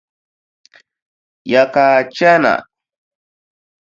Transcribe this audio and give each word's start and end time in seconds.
Ya 1.51 1.61
ka 1.73 1.83
a 1.97 2.09
chana? 2.15 2.53